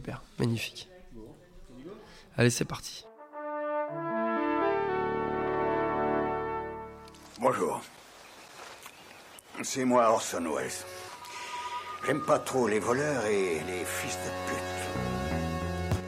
[0.00, 0.88] Super, magnifique.
[2.38, 3.04] Allez, c'est parti.
[7.38, 7.82] Bonjour.
[9.62, 10.70] C'est moi Orson Welles.
[12.06, 14.79] J'aime pas trop les voleurs et les fils de pute.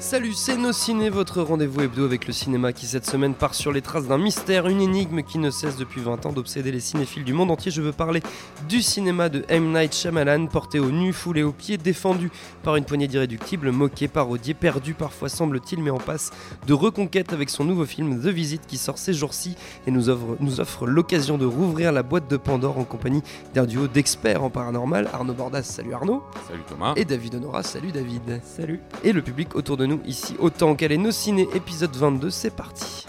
[0.02, 3.70] Salut, c'est Nos Ciné, votre rendez-vous hebdo avec le cinéma qui cette semaine part sur
[3.70, 7.22] les traces d'un mystère, une énigme qui ne cesse depuis 20 ans d'obséder les cinéphiles
[7.22, 7.70] du monde entier.
[7.70, 8.20] Je veux parler
[8.68, 9.72] du cinéma de M.
[9.72, 12.32] Night Shyamalan, porté au nu, foulé aux pieds, défendu
[12.64, 16.32] par une poignée d'irréductibles, moqué, parodié, perdu parfois semble-t-il, mais en passe
[16.66, 19.54] de reconquête avec son nouveau film The Visit qui sort ces jours-ci
[19.86, 23.22] et nous offre, nous offre l'occasion de rouvrir la boîte de Pandore en compagnie
[23.54, 26.92] d'un duo d'experts en paranormal, Arnaud Bordas, salut Arnaud, Salut Thomas.
[26.96, 28.40] et David Honora, salut David.
[28.42, 28.80] Salut.
[29.04, 32.54] Et le public autour de nous ici autant qu'elle est nos ciné épisode 22, c'est
[32.54, 33.06] parti.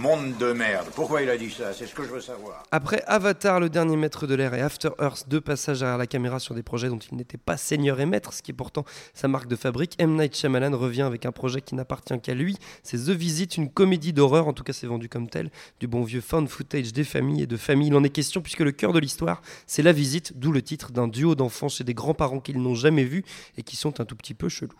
[0.00, 0.86] Monde de merde.
[0.94, 1.72] Pourquoi il a dit ça?
[1.72, 2.62] C'est ce que je veux savoir.
[2.70, 6.38] Après Avatar, le dernier maître de l'air et After Earth, deux passages à la caméra
[6.38, 8.84] sur des projets dont il n'était pas seigneur et maître, ce qui est pourtant
[9.14, 10.14] sa marque de fabrique, M.
[10.14, 14.12] Night Shyamalan revient avec un projet qui n'appartient qu'à lui, c'est The Visit, une comédie
[14.12, 15.50] d'horreur, en tout cas c'est vendu comme tel,
[15.80, 17.88] du bon vieux found footage des familles et de familles.
[17.88, 20.92] Il en est question puisque le cœur de l'histoire, c'est la visite, d'où le titre
[20.92, 23.24] d'un duo d'enfants chez des grands-parents qu'ils n'ont jamais vus
[23.56, 24.78] et qui sont un tout petit peu chelous.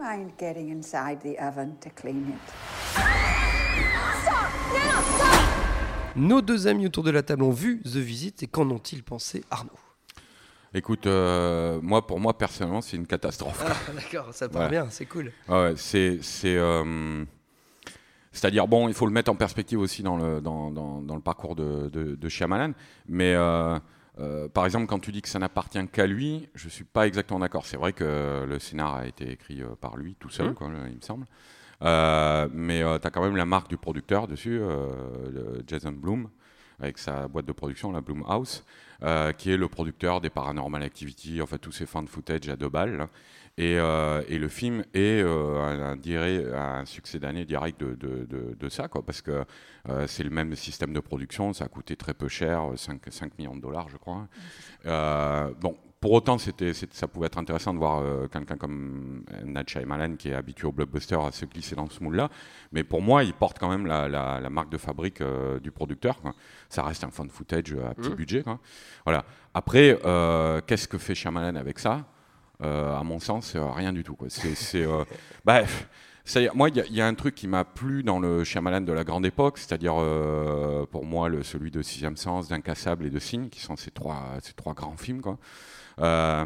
[0.00, 2.40] Mind getting inside the oven to clean it?
[6.16, 9.44] Nos deux amis autour de la table ont vu The Visit et qu'en ont-ils pensé
[9.50, 9.70] Arnaud?
[10.72, 13.62] Écoute, euh, moi, pour moi, personnellement, c'est une catastrophe.
[13.66, 14.68] Ah, D'accord, ça part Ouais.
[14.70, 15.32] bien, c'est cool.
[15.48, 17.24] Ah ouais, c'est, c'est, euh,
[18.32, 21.20] c'est-à-dire, bon, il faut le mettre en perspective aussi dans le, dans, dans, dans le
[21.20, 22.72] parcours de, de, de Shyamalan.
[23.08, 23.78] Mais euh,
[24.18, 27.38] euh, par exemple, quand tu dis que ça n'appartient qu'à lui, je suis pas exactement
[27.40, 27.64] d'accord.
[27.64, 30.54] C'est vrai que le scénar a été écrit euh, par lui tout seul, Mhm.
[30.54, 31.26] quoi, il me semble.
[31.82, 36.28] Euh, mais tu as quand même la marque du producteur dessus, euh, Jason Bloom,
[36.78, 38.64] avec sa boîte de production, la Bloom House,
[39.02, 42.56] euh, qui est le producteur des Paranormal Activity, enfin tous ces fans de footage à
[42.56, 43.08] deux balles.
[43.58, 47.94] Et, euh, et le film est euh, un, un, direct- un succès d'année direct de,
[47.94, 49.44] de, de- de ça, quoi, parce que
[49.88, 53.38] euh, c'est le même système de production, ça a coûté très peu cher, 5, 5
[53.38, 54.28] millions de dollars, je crois.
[55.60, 60.16] Bon, pour autant, c'était, ça pouvait être intéressant de voir euh, quelqu'un comme Nat Shyamalan,
[60.16, 62.30] qui est habitué au blockbuster, à se glisser dans ce moule-là.
[62.72, 65.70] Mais pour moi, il porte quand même la, la- la marque de fabrique euh, du
[65.70, 66.22] producteur.
[66.22, 66.32] quoi.
[66.70, 68.42] Ça reste un fan footage à petit budget.
[68.42, 68.58] quoi.
[69.04, 69.26] Voilà.
[69.52, 72.06] Après, euh, qu'est-ce que fait Shyamalan avec ça?
[72.62, 74.14] À mon sens, euh, rien du tout.
[74.16, 74.28] Quoi.
[74.30, 75.04] C'est, euh,
[76.54, 79.26] moi, il y, a- un truc qui m'a plu dans le Shyamalan de la grande
[79.26, 83.60] époque, c'est-à-dire euh, pour moi le, celui de Sixième Sens, d'Incassable et de Signe, qui
[83.60, 84.38] sont ces trois,
[84.74, 85.22] grands films.
[86.00, 86.44] Euh,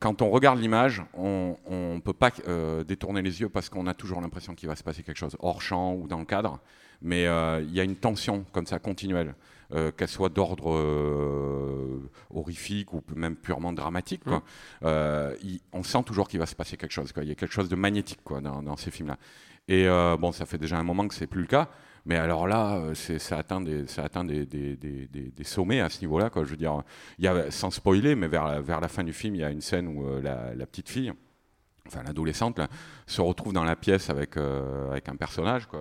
[0.00, 3.94] quand on regarde l'image, on ne peut pas euh, détourner les yeux parce qu'on a
[3.94, 6.60] toujours l'impression qu'il va se passer quelque chose hors champ ou dans le cadre.
[7.02, 9.34] Mais euh, il y a une tension comme ça continuelle,
[9.74, 11.98] euh, qu'elle soit d'ordre euh,
[12.30, 14.22] horrifique ou même purement dramatique.
[14.24, 14.42] quoi.
[14.84, 17.12] Euh, il- on sent toujours qu'il va se passer quelque chose.
[17.12, 17.22] quoi.
[17.22, 19.18] Il y a quelque chose de magnétique quoi, dans, dans ces films-là.
[19.68, 19.86] Et
[20.18, 21.68] bon, ça fait déjà un moment que c'est plus le cas.
[22.04, 25.88] Mais alors là, ça atteint des, ça atteint des, des- des- des- des sommets à
[25.88, 26.30] ce niveau-là.
[26.34, 26.82] Je veux dire,
[27.18, 29.44] il y a, sans spoiler, mais vers la, vers la fin du film, il y
[29.44, 31.12] a une scène où la, la petite fille,
[31.86, 32.60] enfin l'adolescente,
[33.06, 35.66] se retrouve dans la pièce avec, euh, avec un personnage.
[35.66, 35.80] Quoi.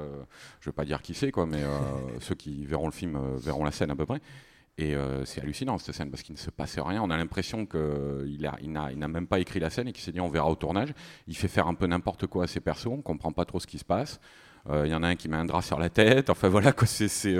[0.60, 1.80] Je ne veux pas dire qui c'est, quoi, mais euh,
[2.20, 4.22] ceux qui verront le film euh, verront la scène à peu près.
[4.78, 4.96] Et
[5.26, 7.04] c'est hallucinant cette scène parce qu'il ne se passe rien.
[7.04, 10.02] On a l'impression qu'il il n'a, il n'a même pas écrit la scène et qu'il
[10.02, 10.92] s'est dit on verra au tournage.
[11.28, 13.68] Il fait faire un peu n'importe quoi à ses persos, on comprend pas trop ce
[13.68, 14.20] qui se passe.
[14.74, 16.32] Il y en a un qui met un drap sur la tête.
[16.32, 16.74] Enfin voilà.
[16.86, 17.38] C'est,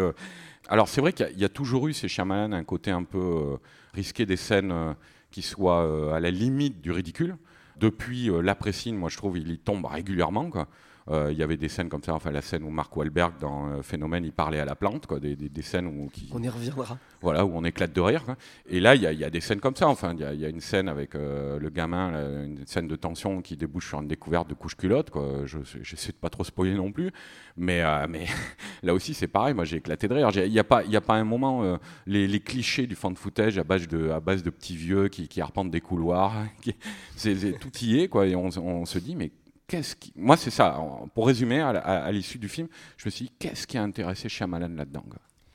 [0.68, 3.58] Alors c'est vrai qu'il y a, il toujours eu chez Shyamalan un côté un peu
[3.94, 4.96] risqué des scènes
[5.32, 7.38] qui soient à la limite du ridicule.
[7.82, 10.50] Depuis euh, l'après-signe, moi je trouve il y tombe régulièrement.
[10.50, 10.68] Quoi.
[11.10, 13.68] Euh, Il y avait des scènes comme ça, enfin la scène où Mark Wahlberg dans
[13.70, 16.42] euh, Phénomène, il parlait à la plante, quoi, des, des- des scènes où, qui, On
[16.44, 16.98] y reviendra.
[17.22, 18.24] voilà, où on éclate de rire.
[18.24, 18.36] quoi.
[18.70, 19.88] Et là, il y, a- il y a des scènes comme ça.
[19.88, 22.66] Enfin, il y, a- il y a une scène avec euh, le gamin, là, une
[22.68, 25.10] scène de tension qui débouche sur une découverte de couche culotte.
[25.10, 25.42] Quoi.
[25.46, 27.12] Je j'essaie de pas trop spoiler non plus,
[27.58, 28.26] mais, mais
[28.84, 29.54] là aussi, c'est pareil.
[29.56, 30.30] Moi, j'ai éclaté de rire.
[30.36, 33.16] Il n'y a pas, il y a pas un moment les, les clichés du fan
[33.16, 36.34] footage à base de, à base de petits vieux qui, qui arpentent des couloirs.
[36.62, 36.76] qui-
[37.16, 38.28] c'est c'est- tout y est, quoi.
[38.28, 39.32] Et on, on se dit, mais
[39.72, 40.12] qu'est-ce qui.
[40.16, 40.78] Moi, c'est ça.
[41.16, 44.70] Pour résumer, à, l'issue du film, je me suis dit, qu'est-ce qui a intéressé Shyamalan
[44.76, 45.04] là-dedans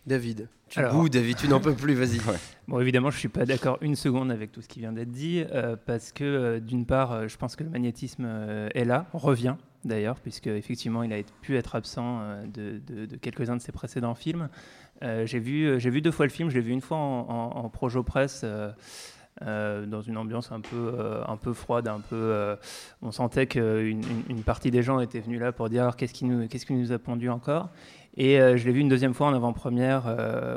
[0.06, 2.20] David, tu Alors- boudes, David, tu n'en peux plus, vas-y.
[2.68, 5.44] Bon, évidemment, je suis pas d'accord une seconde avec tout ce qui vient d'être dit,
[5.52, 9.06] euh, parce que euh, d'une part, euh, je pense que le magnétisme euh, est là,
[9.12, 13.60] revient d'ailleurs, puisque effectivement, il a pu être absent euh, de, de- de quelques-uns de
[13.62, 14.48] ses précédents films.
[15.02, 16.48] Euh, j'ai vu, euh, j'ai vu deux fois le film.
[16.50, 18.44] Je l'ai vu une fois en, en, en projo presse.
[19.42, 22.16] Euh, dans une ambiance un peu, euh, un peu froide, un peu.
[22.16, 22.56] euh,
[23.02, 23.62] on sentait qu'une
[24.02, 26.64] une, une partie des gens étaient venus là pour dire Alors, qu'est-ce qui nous, qu'est-ce
[26.64, 27.68] qui nous a pondu encore?
[28.18, 30.04] Et je l'ai vu une deuxième fois en avant-première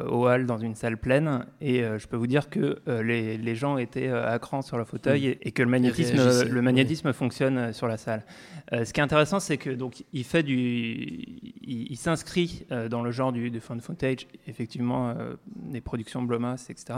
[0.10, 1.46] au hall dans une salle pleine.
[1.60, 5.28] Et je peux vous dire que les, les gens étaient à cran sur leur fauteuil
[5.28, 8.24] et, et que le magnétisme, le magnétisme fonctionne sur la salle.
[8.72, 13.12] Ce qui est intéressant, c'est que donc il fait du, il, il s'inscrit dans le
[13.12, 15.14] genre du, du found footage, effectivement,
[15.58, 16.98] des productions Blumhouse, etc.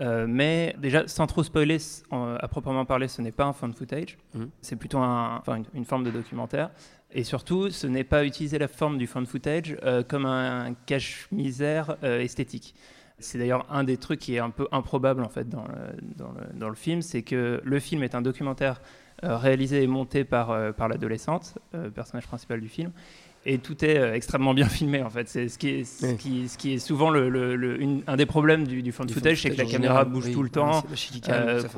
[0.00, 1.78] Euh, mais déjà, sans trop spoiler,
[2.10, 4.16] à proprement parler, ce n'est pas un found footage.
[4.34, 4.50] Mhm.
[4.60, 6.70] C'est plutôt un- une, une forme de documentaire.
[7.10, 11.96] Et surtout, ce n'est pas utiliser la forme du found footage euh, comme un, cache-misère
[12.04, 12.74] euh, esthétique.
[13.18, 16.30] C'est d'ailleurs un des trucs qui est un peu improbable en fait dans le, dans
[16.30, 18.80] le, dans le film, c'est que le film est un documentaire
[19.24, 21.58] réalisé et monté par, par l'adolescente,
[21.96, 22.92] personnage principal du film,
[23.46, 25.28] et tout est euh, extrêmement bien filmé en fait.
[25.28, 26.16] C'est ce qui est, ce Oui.
[26.16, 29.10] qui, ce qui est souvent le, le- le- une- un des problèmes du, du found
[29.10, 30.82] footage, c'est que la caméra bouge oui, tout le temps.
[31.28, 31.68] Euh, ça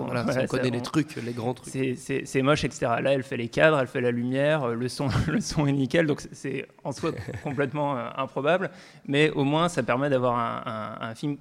[0.42, 1.72] on connaît les trucs, les grands trucs.
[1.72, 2.86] C'est- moche, etc.
[3.02, 5.72] Là, elle fait les cadres, elle fait la lumière, euh, le son, le son est
[5.72, 7.12] nickel, donc c'est- en soi
[7.44, 8.70] complètement euh, improbable,
[9.06, 10.62] mais au moins ça permet d'avoir un,
[11.00, 11.36] un- un film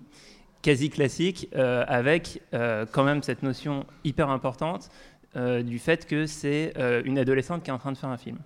[0.61, 2.41] quasi classique avec
[2.91, 4.89] quand même cette notion hyper importante
[5.35, 6.73] du fait que c'est
[7.05, 8.37] une adolescente qui est en train de faire un film.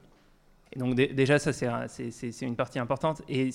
[0.76, 3.50] Et donc dé- déjà ça c'est un- c'est- c'est c'est une partie importante et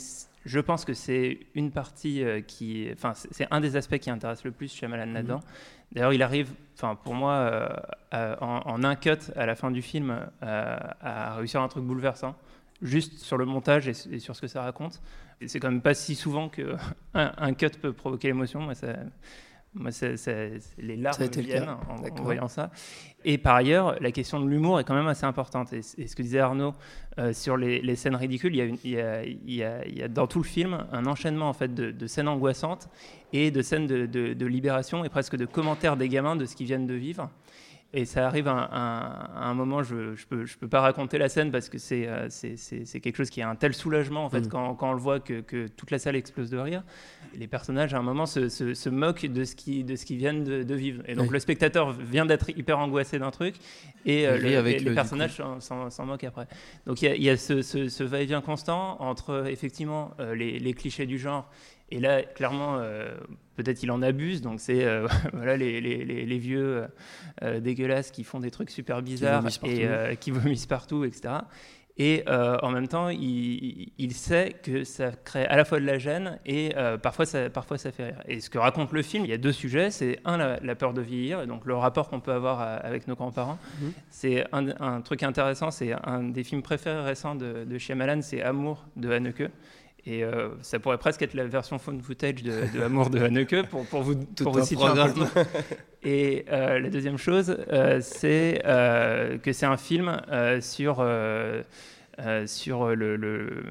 [0.44, 4.44] je pense que c'est une partie euh, qui, enfin c'est un des aspects qui intéresse
[4.44, 5.40] le plus Shyamalan là-dedans.
[5.92, 7.32] D'ailleurs il arrive, enfin pour moi
[8.12, 10.10] euh, en, en un cut à la fin du film
[10.42, 12.36] euh, à réussir un truc bouleversant,
[12.82, 15.00] juste sur le montage et, sur ce que ça raconte.
[15.46, 16.76] C'est quand même pas si souvent que
[17.14, 18.60] un, un cut peut provoquer l'émotion.
[18.60, 18.88] Moi ça,
[19.74, 19.90] moi,
[20.78, 22.70] les larmes viennent en- voyant ça.
[23.24, 25.72] Et par ailleurs, la question de l'humour est quand même assez importante.
[25.72, 26.74] Et, ce que disait Arnaud
[27.18, 29.62] euh, sur les, les scènes ridicules, il y, a une- il, y a, il y
[29.64, 32.28] a- il y a dans tout le film un enchaînement en fait de, de scènes
[32.28, 32.88] angoissantes
[33.32, 36.56] et de scènes de, de- de libération et presque de commentaires des gamins de ce
[36.56, 37.28] qu'ils viennent de vivre.
[37.94, 41.16] Et ça arrive à un, à un moment, je ne peux, je peux pas raconter
[41.16, 44.28] la scène parce que c'est euh, c'est- quelque chose qui est un tel soulagement en
[44.28, 44.48] fait, Mm.
[44.48, 46.82] quand, quand on le voit que, que toute la salle explose de rire.
[47.34, 50.74] Les personnages, à un moment, se, se- se moquent de ce qu'ils viennent de, de
[50.74, 51.02] vivre.
[51.06, 51.32] Et donc Oui.
[51.32, 53.54] le spectateur vient d'être hyper angoissé d'un truc
[54.04, 56.46] et euh, le- avec les, personnages s'en- moquent après.
[56.86, 60.58] Donc il y a, y a ce, ce- ce va-et-vient constant entre effectivement euh, les,
[60.58, 61.48] les clichés du genre.
[61.90, 63.16] Et là, clairement, euh,
[63.56, 64.42] peut-être il en abuse.
[64.42, 66.84] Donc c'est euh, voilà, les, les- les- les vieux
[67.42, 69.42] euh, dégueulasses qui font des trucs super bizarres
[70.12, 71.34] et qui vomissent partout, etc.
[72.00, 75.98] Et en même temps, il, il sait que ça crée à la fois de la
[75.98, 78.22] gêne et parfois, ça, parfois ça fait rire.
[78.28, 79.90] Et ce que raconte le film, il y a deux sujets.
[79.90, 83.08] C'est un, la, la peur de vieillir, donc le rapport qu'on peut avoir à- avec
[83.08, 83.58] nos grands-parents.
[83.82, 83.92] Mhm.
[84.10, 88.42] C'est un, un truc intéressant, c'est un des films préférés récents de, de Shyamalan, c'est
[88.42, 89.50] Amour de Haneke.
[90.06, 93.66] Et euh, ça pourrait presque être la version phone footage de, de Amour de Haneke
[93.68, 95.24] pour, pour vous, Tout pour vous un situer un peu
[96.02, 98.60] et euh, la deuxième chose, euh, c'est
[99.42, 100.20] que c'est un film
[100.60, 101.04] sur,
[102.46, 103.62] sur, le, le-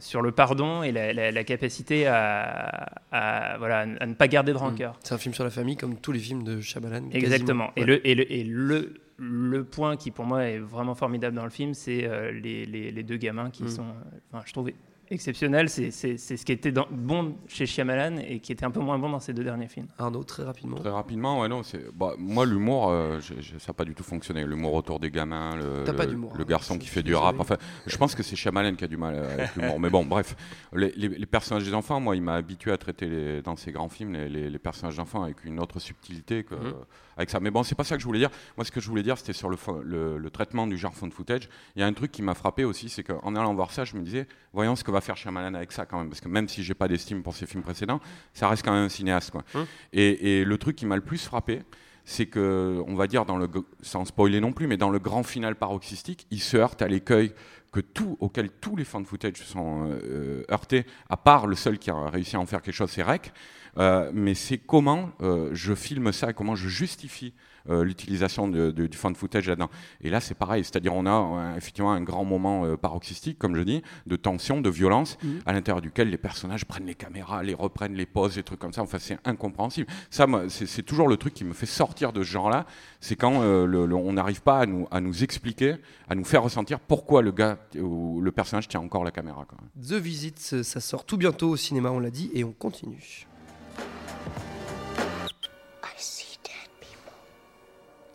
[0.00, 4.52] sur le pardon et la, la- la capacité à, à, voilà, à ne pas garder
[4.52, 4.98] de rancœur.
[5.02, 7.08] C'est un film sur la famille comme tous les films de Shyamalan.
[7.12, 7.70] Exactement.
[7.76, 11.44] Et, le, et, le, et le, le point qui pour moi est vraiment formidable dans
[11.44, 13.68] le film, c'est euh, les, les- les deux gamins qui Mm.
[13.68, 14.70] sont, euh, enfin, je trouve,
[15.10, 15.68] exceptionnels.
[15.68, 18.80] C'est c'est- c'est ce qui était dans- bon chez Shyamalan et qui était un peu
[18.80, 19.86] moins bon dans ses deux derniers films.
[19.98, 20.76] Arnaud, très rapidement.
[20.78, 21.84] Très rapidement, ouais, non, c'est.
[21.94, 23.32] bah, moi, l'humour, euh, ça
[23.68, 24.44] n'a pas du tout fonctionné.
[24.44, 26.44] L'humour autour des gamins, le, le- hein.
[26.48, 27.36] garçon qui fait du rap.
[27.38, 27.56] Enfin,
[27.86, 29.78] je pense que c'est Shyamalan qui a du mal avec l'humour.
[29.80, 30.36] Mais bon, bref,
[30.72, 33.72] les, les- les personnages des enfants, moi, il m'a habitué à traiter les- dans ses
[33.72, 36.54] grands films les, les- les personnages d'enfants avec une autre subtilité que.
[36.54, 36.74] Mhm.
[37.16, 37.38] avec ça.
[37.38, 38.30] Mais bon, c'est pas ça que je voulais dire.
[38.56, 41.12] Moi, ce que je voulais dire, c'était sur le, le, le traitement du genre found
[41.12, 41.48] footage.
[41.76, 43.94] Il y a un truc qui m'a frappé aussi, c'est qu'en allant voir ça, je
[43.96, 46.08] me disais, voyons ce que va faire Shyamalan avec ça quand même.
[46.08, 48.00] Parce que même si j'ai pas d'estime pour ses films précédents,
[48.32, 49.30] ça reste quand même un cinéaste.
[49.30, 49.44] Quoi.
[49.54, 49.66] Hum.
[49.92, 51.62] Et, et le truc qui m'a le plus frappé,
[52.04, 53.48] c'est que, on va dire, dans le,
[53.80, 57.32] sans spoiler non plus, mais dans le grand final paroxystique, il se heurte à l'écueil
[57.72, 61.90] que tout, auquel tous les fan footage sont euh, heurtés, à part le seul qui
[61.90, 63.32] a réussi à en faire quelque chose, c'est Rec.
[63.78, 67.34] Euh, mais c'est comment euh, je filme ça, et comment je justifie
[67.68, 69.70] l'utilisation de- de- du fan footage là-dedans.
[70.02, 71.10] Et là, c'est pareil, c'est-à-dire on a
[71.54, 75.40] euh, effectivement un grand moment euh, paroxystique, comme je dis, de tension, de violence, Mhm.
[75.46, 78.72] à l'intérieur duquel les personnages prennent les caméras, les reprennent, les posent, des trucs comme
[78.72, 78.82] ça.
[78.82, 79.88] Enfin, c'est incompréhensible.
[80.10, 82.66] Ça, c'est toujours le truc qui me fait sortir de ce genre-là,
[83.00, 85.76] c'est quand euh, le- le- on n'arrive pas à nous, à nous expliquer,
[86.08, 89.44] à nous faire ressentir pourquoi le gars où le personnage tient encore la caméra.
[89.48, 89.70] Quand même.
[89.86, 93.26] The Visit, ça sort tout bientôt au cinéma, on l'a dit, et on continue.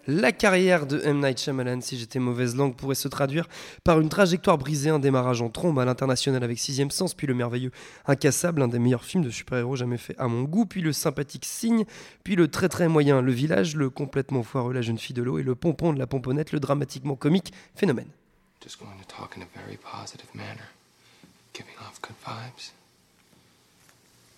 [0.08, 1.20] La carrière de M.
[1.20, 3.48] Night Shyamalan, si j'étais mauvaise langue, pourrait se traduire
[3.84, 7.34] par une trajectoire brisée, un démarrage en trombe à l'international avec Sixième Sens, puis le
[7.34, 7.72] merveilleux
[8.08, 11.46] Incassable, un des meilleurs films de super-héros jamais fait à mon goût, puis le sympathique
[11.46, 11.86] Signe,
[12.24, 15.38] puis le très très moyen Le Village, le complètement foireux La Jeune Fille de l'eau
[15.38, 18.10] et le pompon de la pomponnette, le dramatiquement comique Phénomène.
[18.64, 20.70] Just going to talk in a very positive manner,
[21.54, 22.72] giving off good vibes.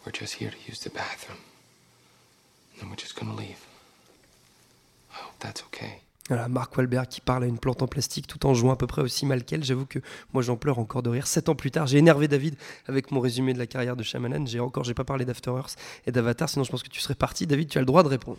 [0.06, 1.40] We're just here to use the bathroom,
[2.74, 3.71] and then we're just going leave.
[5.40, 6.02] That's okay.
[6.28, 8.88] Voilà, Mark Wahlberg qui parle à une plante en plastique tout en jouant à peu
[8.88, 9.64] près aussi mal qu'elle.
[9.64, 10.00] J'avoue que
[10.34, 11.28] moi j'en pleure encore de rire.
[11.28, 12.56] Sept ans plus tard, j'ai énervé David
[12.88, 14.46] avec mon résumé de la carrière de Shyamalan.
[14.46, 15.76] J'ai encore, j'ai pas parlé d'After Earth
[16.06, 17.48] et d'Avatar, sinon je pense que tu serais parti.
[17.48, 18.38] David, tu as le droit de répondre.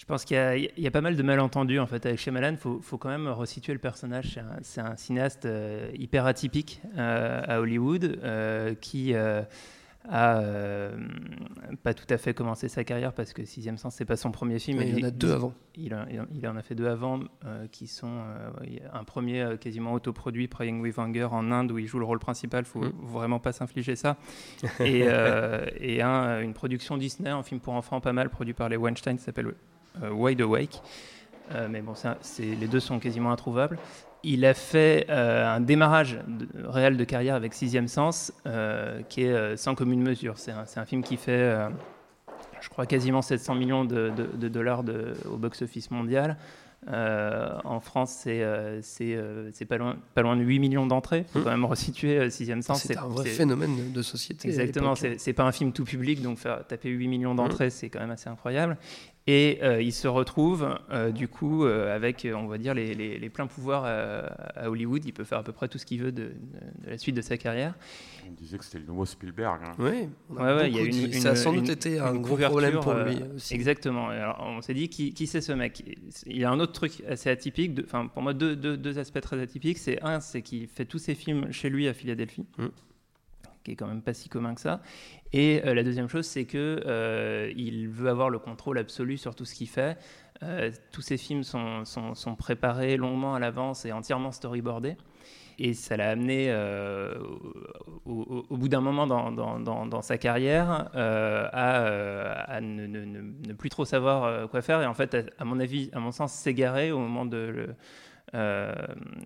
[0.00, 2.52] Je pense qu'il y, a pas mal de malentendus en fait avec Shyamalan.
[2.52, 4.40] Il faut, faut, quand même resituer le personnage.
[4.62, 9.12] C'est un, cinéaste euh, hyper atypique euh, à Hollywood euh, qui
[10.08, 10.96] a euh,
[11.82, 14.58] pas tout à fait commencé sa carrière parce que Sixième Sens c'est pas son premier
[14.58, 14.80] film.
[14.80, 15.52] il, en a deux avant.
[15.76, 20.80] Il, en a fait deux avant euh, qui sont euh, un premier quasiment autoproduit, Praying
[20.80, 22.64] with Anger en Inde où il joue le rôle principal.
[22.64, 22.92] Faut mm.
[23.02, 24.16] vraiment pas s'infliger ça.
[24.80, 25.04] et,
[25.80, 29.16] et un, une production Disney, un film pour enfants pas mal produit par les Weinstein
[29.16, 29.54] qui s'appelle
[30.10, 30.82] Wide Awake.
[31.68, 31.94] mais bon,
[32.38, 33.78] les deux sont quasiment introuvables
[34.22, 36.18] il a fait euh, un démarrage
[36.54, 40.34] réel de carrière avec Sixième Sens, euh, qui est euh, sans commune mesure.
[40.36, 41.56] C'est un, film qui fait,
[42.60, 44.10] je crois, quasiment 700 millions de,
[44.48, 44.84] dollars
[45.30, 46.36] au box-office mondial.
[46.86, 51.24] en France, c'est pas, loin, pas loin de 8 millions d'entrées.
[51.28, 51.44] Il faut mmh.
[51.44, 52.82] quand même resituer Sixième Sens.
[52.82, 54.48] C'est un vrai phénomène de société.
[54.48, 57.70] Exactement, c'est pas un film tout public, donc faire taper 8 millions d'entrées, mmh.
[57.70, 58.76] c'est quand même assez incroyable.
[59.26, 63.28] Et euh, il se retrouve euh, du coup euh, avec, on va dire, les, les,
[63.28, 65.04] pleins pouvoirs à Hollywood.
[65.04, 66.32] Il peut faire à peu près tout ce qu'il veut de,
[66.86, 67.74] la suite de sa carrière.
[68.26, 69.60] On disait que c'était le nouveau Spielberg.
[69.64, 69.72] Hein.
[69.78, 73.54] Oui, ouais, une, ça a sans doute été un gros problème pour lui aussi.
[73.54, 74.08] Exactement.
[74.08, 75.84] Alors, on s'est dit, qui, qui c'est ce mec?
[76.26, 79.20] Il y a un autre truc assez atypique, enfin pour moi deux, deux, deux, aspects
[79.20, 79.78] très atypiques.
[79.78, 82.46] C'est un, c'est qu'il fait tous ses films chez lui à Philadelphie.
[82.58, 82.66] Mmh
[83.64, 84.80] qui est quand même pas si commun que ça.
[85.32, 89.34] Et euh, la deuxième chose, c'est que euh, il veut avoir le contrôle absolu sur
[89.34, 89.96] tout ce qu'il fait.
[90.42, 94.96] Euh, tous ses films sont, sont, préparés longuement à l'avance et entièrement storyboardés.
[95.62, 96.50] Et ça l'a amené,
[98.06, 101.48] au, bout d'un moment dans, dans, dans, sa carrière, à,
[102.44, 104.80] à ne, ne, ne, plus trop savoir quoi faire.
[104.80, 107.74] Et en fait, à, mon avis, à mon sens, s'égarer au moment de...
[108.32, 108.72] euh,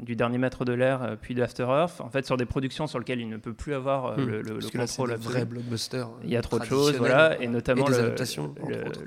[0.00, 2.98] du dernier maître de l'air, euh, puis d'After Earth, en fait, sur des productions sur
[2.98, 4.26] lesquelles il ne peut plus avoir euh, hmm.
[4.26, 5.10] le, le, contrôle.
[5.10, 6.06] Là, vrai blockbuster.
[6.22, 8.14] Il y a trop de choses, voilà, et notamment le,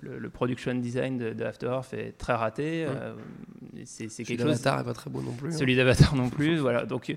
[0.03, 2.85] le, production design de, After Earth est très raté.
[2.85, 3.79] Hmm.
[3.85, 4.57] c'est quelque chose.
[4.57, 5.49] Celui pas très beau non plus.
[5.49, 5.57] Hein.
[5.57, 6.85] Celui d'Avatar non plus, voilà.
[6.85, 7.09] Donc,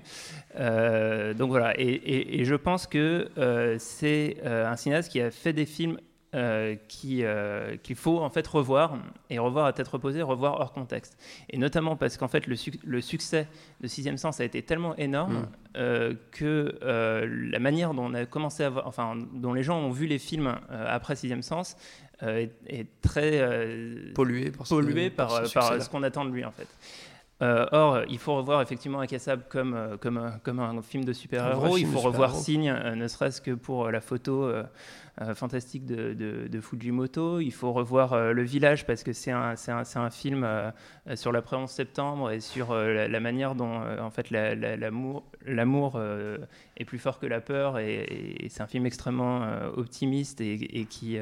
[0.55, 3.29] donc voilà, et, et, je pense que
[3.77, 5.97] c'est un cinéaste qui a fait des films
[6.33, 8.97] euh, euh, qu'il faut en fait revoir
[9.29, 11.17] et revoir à tête reposée, revoir hors contexte.
[11.49, 13.49] Et notamment parce qu'en fait le, le, succès
[13.81, 15.47] de Sixième Sens a été tellement énorme mm.
[15.75, 19.91] euh, que la manière dont on a commencé à voir, enfin dont les gens ont
[19.91, 21.75] vu les films après Sixième Sens
[22.21, 22.51] est,
[23.01, 23.45] très
[24.13, 26.67] pollué par, pollué par, par ce qu'on attend de lui en fait.
[27.41, 31.77] Or, il faut revoir effectivement Incassable comme, comme, comme un film de super-héros.
[31.77, 34.51] Il faut revoir Signe, ne serait-ce que pour la photo
[35.19, 37.41] euh, fantastique de, Fujimoto.
[37.41, 40.71] Il faut revoir euh, Le Village parce que c'est un, un, un, film euh,
[41.15, 46.01] sur l'après-11 septembre et sur la, manière dont en fait l'amour
[46.77, 47.77] est plus fort que la peur.
[47.77, 49.45] Et, c'est un film extrêmement
[49.75, 51.17] optimiste et, qui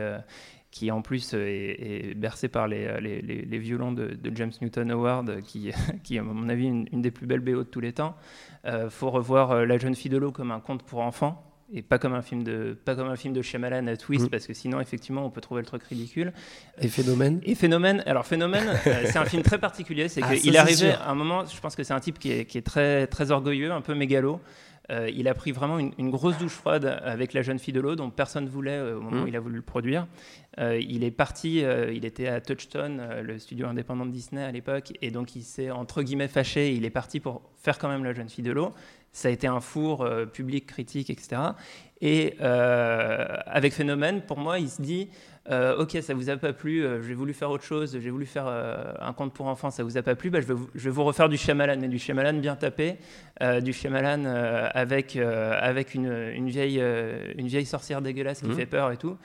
[0.71, 5.71] qui en plus est, bercé par les, les, les, violons de, James Newton Howard, qui,
[6.03, 8.15] qui à mon avis une, une des plus belles BO de tous les temps.
[8.65, 11.99] Il faut revoir La jeune fille de l'eau comme un conte pour enfants, et pas
[11.99, 14.29] comme un film de pas comme un film de Shyamalan à twist mm.
[14.29, 16.33] parce que sinon effectivement on peut trouver le truc ridicule.
[16.81, 17.39] Et phénomène?
[17.43, 18.03] Et phénomène.
[18.05, 20.07] Alors phénomène euh, c'est un film très particulier.
[20.09, 22.31] C'est ah, qu'il est arrivé à un moment je pense que c'est un type qui
[22.31, 24.39] est, qui est, très très orgueilleux un peu mégalo
[24.89, 27.95] euh, il a pris vraiment une, grosse douche froide avec la jeune fille de l'eau
[27.95, 30.07] dont personne ne voulait euh, au moment où il a voulu le produire.
[30.57, 35.09] Il est parti il était à Touchstone le studio indépendant de Disney à l'époque et
[35.09, 38.27] donc il s'est entre guillemets fâché il est parti pour faire quand même la jeune
[38.27, 38.73] fille de l'eau.
[39.11, 41.41] Ça a été un four euh, public, critique, etc.
[42.01, 45.09] Et euh, avec Phénomène, pour moi, il se dit
[45.49, 48.47] euh, Ok, ça vous a pas plu, j'ai voulu faire autre chose, j'ai voulu faire
[48.47, 50.89] un conte pour enfants, ça vous a pas plu, bah, je, vais vous, je, vais
[50.89, 52.97] vous, refaire du Shyamalan, mais du Shyamalan bien tapé,
[53.61, 54.25] du Shyamalan
[54.73, 56.81] avec, avec une, une, vieille,
[57.37, 58.55] une vieille sorcière dégueulasse qui mmh.
[58.55, 59.17] fait peur et tout.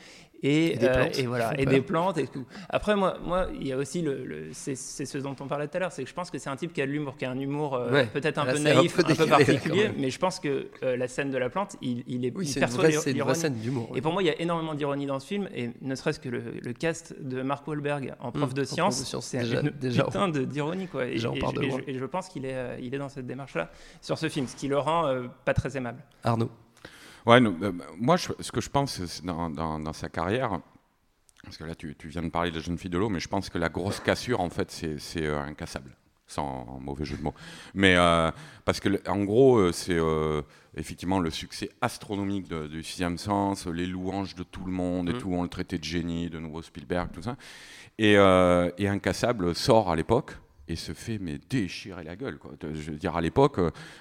[0.47, 1.73] Et, des euh, plantes et voilà, et peur.
[1.75, 2.45] des plantes et tout.
[2.69, 5.77] Après, moi, moi, il y a aussi le, le- c'est, ce dont on parlait tout
[5.79, 7.25] à l'heure, c'est que je pense que c'est un type qui a de l'humour, qui
[7.25, 8.07] a un humour euh, Ouais.
[8.13, 11.31] peut-être un peu un naïf, un peu, particulier, mais je pense que euh, la scène
[11.31, 13.35] de la plante, il, il est, Oui, il c'est une, perçoit l'ironie.
[13.35, 13.91] scène d'humour.
[13.95, 16.29] Et pour moi, il y a énormément d'ironie dans ce film, et ne serait-ce que
[16.29, 20.05] le, le cast de Mark Wahlberg en prof Mmh, de sciences, c'est déjà- une déjà,
[20.05, 21.07] putain d'ironie, quoi.
[21.07, 23.71] Et, et et je, et je pense qu'il est, il est dans cette démarche-là
[24.03, 26.03] sur ce film, ce qui le rend euh, pas très aimable.
[26.23, 26.51] Arnaud.
[27.27, 30.61] Ouais, non, euh, moi, je- ce que je pense dans, dans- dans sa carrière,
[31.43, 33.21] parce que là, tu, tu viens de parler de la jeune fille de l'eau, mais
[33.21, 37.23] je pense que la grosse cassure, en fait, c'est euh, incassable, sans mauvais jeu de
[37.23, 37.35] mots.
[37.75, 38.31] Mais euh,
[38.65, 39.99] parce que, en gros, c'est
[40.77, 45.13] effectivement le succès astronomique de- du sixième sens, les louanges de tout le monde et
[45.15, 45.19] Mhm.
[45.21, 47.37] tout, on le traitait de génie, de nouveau Spielberg, tout ça.
[47.99, 50.33] Et, et Incassable sort à l'époque
[50.69, 52.39] et se fait mais déchirer la gueule.
[52.39, 52.53] Quoi.
[52.63, 53.59] Je veux dire, à l'époque,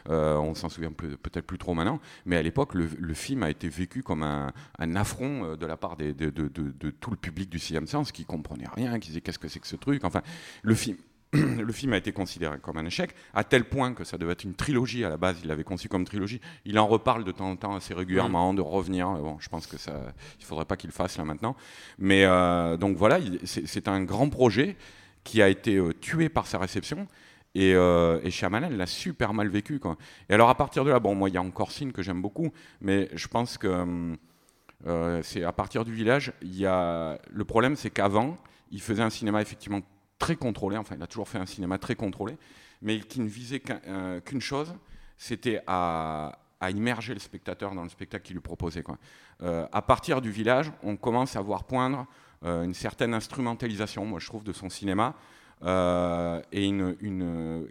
[0.10, 3.50] euh, on s'en souvient peut-être plus trop maintenant, mais à l'époque, le, le film a
[3.50, 6.90] été vécu comme un, un affront euh, de la part des- de, de- de- de
[6.92, 9.68] tout le public du sixième sens qui comprenait rien, qui disait qu'est-ce que c'est que
[9.68, 10.04] ce truc.
[10.04, 10.22] Enfin,
[10.62, 10.98] le film.
[11.34, 14.44] Le film a été considéré comme un échec, à tel point que ça devait être
[14.44, 15.38] une trilogie à la base.
[15.42, 16.40] Il l'avait conçu comme trilogie.
[16.64, 19.10] Il en reparle de temps en temps assez régulièrement, de revenir.
[19.14, 21.56] Bon, je pense que ça, il faudrait pas qu'il le fasse là maintenant.
[21.98, 24.76] Mais euh, donc voilà, il- c'est c'est un grand projet
[25.24, 27.08] qui a été euh, tué par sa réception.
[27.56, 29.80] Et, euh, l'a super mal vécu.
[30.30, 32.22] Et alors à partir de là, bon, moi il y a encore Signe que j'aime
[32.22, 32.52] beaucoup,
[32.82, 34.18] mais je pense que
[34.86, 38.38] euh, c'est à partir du village, il y a le problème, c'est qu'avant,
[38.72, 39.82] il faisait un cinéma effectivement
[40.20, 40.78] très contrôlé.
[40.78, 42.38] Enfin, il a toujours fait un cinéma très contrôlé,
[42.82, 44.74] mais qui ne visait euh, qu'une chose,
[45.18, 46.40] c'était à,
[46.70, 48.86] immerger le spectateur dans le spectacle qu'il lui proposait.
[49.42, 52.08] À partir du village, on commence à voir poindre
[52.44, 55.16] une certaine instrumentalisation, moi je trouve, de son cinéma,
[55.64, 56.70] euh, et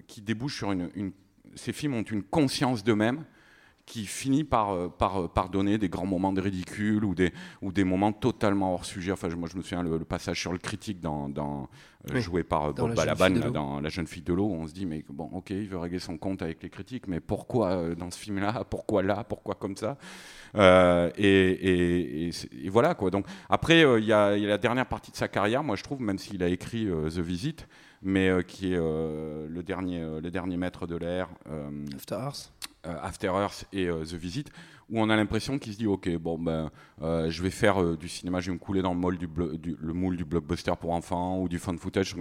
[0.07, 1.13] qui débouche sur une, une-
[1.55, 3.25] Ces films ont une conscience d'eux-mêmes
[3.85, 7.33] qui finit par, euh, par, euh, par donner des grands moments de ridicule ou des,
[7.63, 9.11] ou des moments totalement hors sujet.
[9.13, 11.69] Enfin, moi, je me souviens le, le passage sur le critique dans, dans,
[12.09, 14.47] euh, Oui, joué par Bob Balaban dans La jeune fille de l'eau.
[14.47, 17.09] où On se dit, mais bon, ok, il veut régler son compte avec les critiques,
[17.09, 19.99] mais pourquoi dans ce film-là Pourquoi là Pourquoi comme ça?
[20.55, 23.11] Euh, et, et- et c'est- et voilà quoi.
[23.11, 25.65] Donc après, euh, il y, a il y a la dernière partie de sa carrière,
[25.65, 27.67] moi je trouve, même s'il a écrit euh, The Visit,
[28.03, 31.29] mais qui est le dernier, le dernier maître de l'air.
[31.97, 32.53] After Earth.
[32.87, 34.51] Euh, After Earth et euh, The Visit,
[34.91, 38.09] où on a l'impression qu'il se dit ok bon ben euh, je vais faire du
[38.09, 39.17] cinéma, je vais me couler dans le moule
[40.17, 42.15] du, blockbuster pour enfants ou du fan footage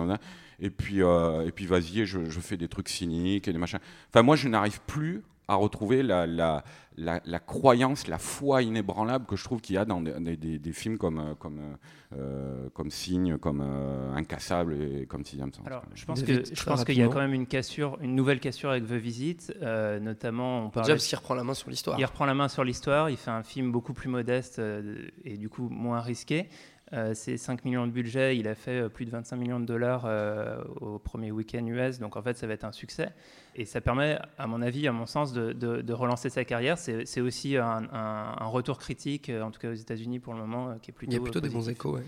[0.60, 3.80] et puis et puis vas-y je, je fais des trucs cyniques et des machins.
[4.10, 6.64] Enfin moi je n'arrive plus à retrouver la, la,
[6.98, 10.38] la, la croyance, la foi inébranlable que je trouve qu'il y a dans des, des-
[10.38, 11.76] des- des films comme euh, comme euh,
[12.18, 15.66] euh, comme Signe, comme euh, Incassable et comme Sixième Sens.
[15.66, 17.98] Alors, je pense David, que je très pense qu'il y a quand même une cassure,
[18.02, 21.44] une nouvelle cassure avec The Visit, euh, notamment on Déjà parlait parce qu'il reprend la
[21.44, 22.00] main sur l'histoire.
[22.00, 25.38] Il reprend la main sur l'histoire, il fait un film beaucoup plus modeste euh, et
[25.38, 26.50] du coup moins risqué.
[26.94, 29.66] Euh, c'est 5 millions de budget, il a fait euh, plus de 25 millions de
[29.66, 33.10] dollars euh, au premier week-end US, donc en fait ça va être un succès.
[33.56, 36.78] Et ça permet, à mon avis, à mon sens, de, de- de relancer sa carrière.
[36.78, 40.76] C'est aussi un, un- un retour critique, en tout cas aux États-Unis pour le moment,
[40.82, 41.12] qui est plutôt.
[41.12, 41.78] Il y a plutôt euh, des bons positif.
[41.78, 41.96] échos.
[41.96, 42.04] ouais.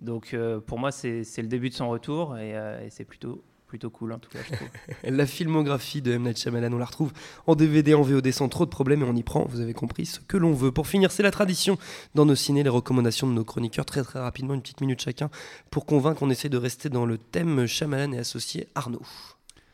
[0.00, 0.34] Donc
[0.66, 4.18] pour moi, c'est le début de son retour et, et c'est plutôt, plutôt cool en
[4.18, 4.68] tout cas, je trouve.
[5.04, 6.24] La filmographie de M.
[6.24, 7.10] Night Shyamalan, on la retrouve
[7.46, 10.04] en DVD, en VOD sans trop de problèmes et on y prend, vous avez compris,
[10.04, 10.70] ce que l'on veut.
[10.72, 11.78] Pour finir, c'est la tradition
[12.14, 15.30] dans nos ciné, les recommandations de nos chroniqueurs, très très rapidement, une petite minute chacun,
[15.70, 19.00] pour convaincre, on essaie de rester dans le thème Shyamalan et associé Arnaud.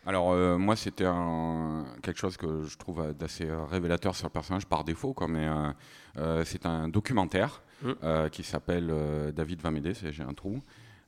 [0.06, 1.04] Alors euh, moi c'était
[2.02, 5.70] quelque chose que je trouve d'assez révélateur sur le personnage par défaut, quoi, mais euh,
[6.18, 7.90] euh, c'est un documentaire Mm.
[8.02, 10.60] euh, qui s'appelle euh, David va m'aider, c'est- j'ai un trou.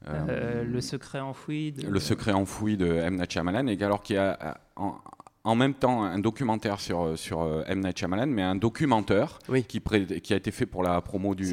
[0.08, 1.72] Euh, Euh, le secret enfoui.
[1.72, 3.16] de- Le secret enfoui de M.
[3.16, 4.96] Night Shyamalan, et alors qui a a- en,
[5.44, 7.80] en même temps un documentaire sur, sur euh, M.
[7.80, 9.62] Night Shyamalan, mais un documentaire Oui.
[9.64, 11.44] qui, pré- qui a été fait pour la promo du...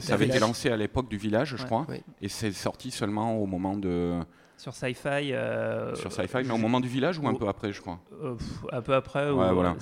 [0.00, 0.40] Ça avait été Village.
[0.40, 1.64] lancé à l'époque du village, je Ouais.
[1.64, 2.02] crois, Oui.
[2.20, 4.20] et c'est sorti seulement au moment de...
[4.58, 5.32] Sur Sci-Fi.
[5.32, 7.38] euh, sur Sci-Fi, mais au moment du village ou un oh.
[7.38, 7.98] peu après, je crois?
[8.22, 8.34] Euh,
[8.70, 9.28] un peu après.
[9.30, 9.74] Ouais, ou- voilà.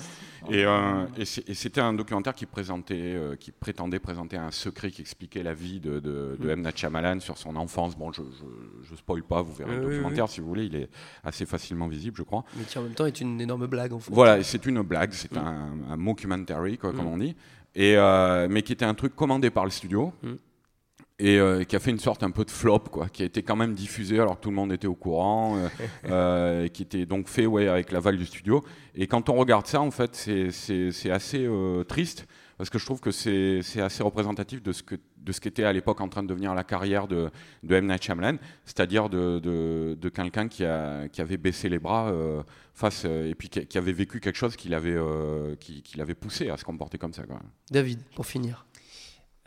[0.49, 5.01] Et, euh, et c'était un documentaire qui présentait, euh, qui prétendait présenter un secret qui
[5.01, 6.61] expliquait la vie de, de, de M.
[6.63, 7.95] Night Shyamalan sur son enfance.
[7.95, 8.23] Bon, je,
[8.83, 10.65] je spoil pas, vous verrez le oui, documentaire si vous voulez.
[10.65, 10.89] Il est
[11.23, 12.43] assez facilement visible, je crois.
[12.57, 14.11] Mais qui en même temps est une énorme blague en fait.
[14.11, 15.37] Voilà, c'est une blague, c'est Mm.
[15.37, 17.13] un, un mockumentary, quoi, comme Mm.
[17.13, 17.35] on dit,
[17.75, 20.11] et, euh, mais qui était un truc commandé par le studio.
[21.23, 23.43] Et euh, qui a fait une sorte un peu de flop, quoi, qui a été
[23.43, 25.67] quand même diffusé alors que tout le monde était au courant, euh,
[26.09, 28.63] euh, qui était donc fait ouais, avec l'aval du studio.
[28.95, 32.25] Et quand on regarde ça, en fait, c'est- c'est c'est assez euh, triste,
[32.57, 35.63] parce que je trouve que c'est c'est assez représentatif de ce que de ce qu'était
[35.63, 37.29] à l'époque en train de devenir la carrière de,
[37.61, 37.85] de M.
[37.85, 42.41] Night Shyamalan, c'est-à-dire de, de, de quelqu'un qui, a, qui avait baissé les bras euh,
[42.73, 46.15] face, et puis qui, qui avait vécu quelque chose qui l'avait euh, qui, qui l'avait
[46.15, 47.21] poussé à se comporter comme ça.
[47.27, 47.39] Quoi.
[47.69, 48.65] David, pour finir.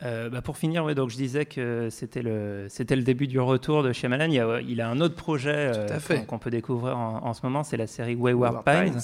[0.03, 3.39] Euh, bah, pour finir, ouais, donc je disais que c'était le, c'était le début du
[3.39, 4.29] retour de Shyamalan.
[4.29, 7.77] Il, a, il a un autre projet euh, qu'on, peut découvrir en, ce moment, c'est
[7.77, 8.99] la série Wayward, Pines,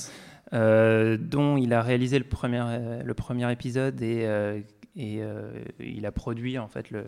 [0.53, 2.61] euh, dont il a réalisé le premier,
[3.05, 4.27] le premier épisode et,
[4.97, 5.21] et
[5.79, 7.05] il a produit en fait le,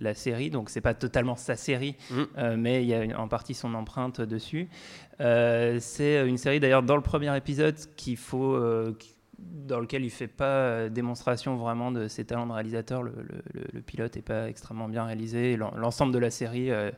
[0.00, 0.50] la, série.
[0.50, 2.54] Donc c'est pas totalement sa série, mm.
[2.56, 4.68] mais il y a en partie son empreinte dessus.
[5.18, 8.56] c'est une série d'ailleurs dans le premier épisode qu'il faut
[9.38, 13.02] dans lequel il fait pas euh, démonstration vraiment de ses talents de réalisateur.
[13.02, 13.12] Le,
[13.86, 15.56] pilote est pas extrêmement bien réalisé.
[15.56, 16.90] L'ensemble de la série, euh,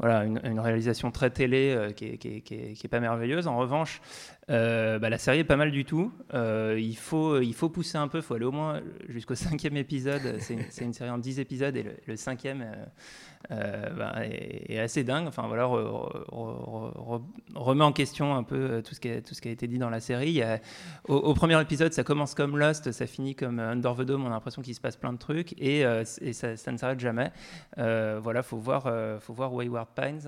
[0.00, 3.46] voilà, une, réalisation très télé euh, qui, est, pas merveilleuse.
[3.46, 4.00] En revanche,
[4.48, 6.12] bah, la série est pas mal du tout.
[6.32, 10.38] il, faut, il faut pousser un peu, il faut aller au moins jusqu'au cinquième épisode.
[10.40, 12.66] C'est une, série en dix épisodes et le, cinquième
[13.48, 15.26] bah, est, assez dingue.
[15.28, 15.66] Enfin voilà,
[17.54, 19.78] remet en question un peu tout ce, qui a, tout ce qui a été dit
[19.78, 20.42] dans la série.
[21.06, 24.24] au, premier épisode, ça commence comme Lost, ça finit comme euh, Under the Dome.
[24.24, 27.30] On a l'impression qu'il se passe plein de trucs et, euh, ça, ne s'arrête jamais.
[27.78, 30.26] Euh, voilà, faut voir, faut voir Wayward Pines.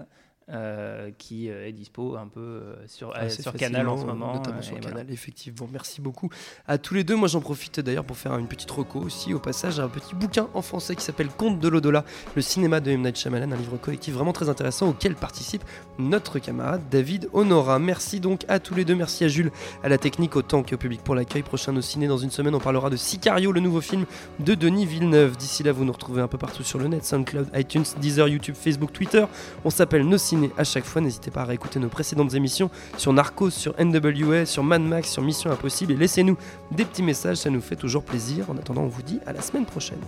[0.53, 4.35] Euh, qui euh, est dispo un peu euh, sur, sur Canal en ce moment.
[4.35, 5.67] Notamment sur Canal, effectivement.
[5.73, 6.29] Merci beaucoup
[6.69, 7.17] à tous les deux.
[7.17, 9.33] Moi, j'en profite d'ailleurs pour faire une petite reco aussi.
[9.33, 12.05] Au passage, un petit bouquin en français qui s'appelle Conte de l'au-delà,
[12.37, 13.01] le cinéma de M.
[13.01, 15.65] Night Shyamalan, un livre collectif vraiment très intéressant auquel participe
[15.99, 17.79] notre camarade David Honora.
[17.79, 18.95] Merci donc à tous les deux.
[18.95, 21.43] Merci à Jules, à la technique, autant qu'au public pour l'accueil.
[21.43, 24.05] Prochain au ciné dans une semaine, on parlera de Sicario, le nouveau film
[24.39, 25.39] de Denis Villeneuve.
[25.39, 28.55] D'ici là, vous nous retrouvez un peu partout sur le net, SoundCloud, iTunes, Deezer, YouTube,
[28.55, 29.25] Facebook, Twitter.
[29.65, 30.19] On s'appelle Nos
[30.57, 31.01] à chaque fois.
[31.01, 35.23] N'hésitez pas à réécouter nos précédentes émissions sur Narcos, sur NWA, sur Mad Max, sur
[35.23, 36.37] Mission Impossible et laissez-nous
[36.71, 38.51] des petits messages, ça nous fait toujours plaisir.
[38.51, 39.99] En attendant, on vous dit à la semaine prochaine.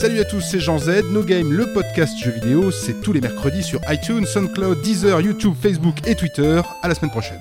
[0.00, 1.04] Salut à tous, c'est Jean Z.
[1.10, 5.54] No Game, le podcast jeux vidéo, c'est tous les mercredis sur iTunes, SoundCloud, Deezer, YouTube,
[5.60, 6.60] Facebook et Twitter.
[6.82, 7.40] À la semaine prochaine.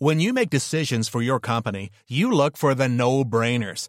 [0.00, 3.88] When you make decisions for your company, you look for the no-brainers.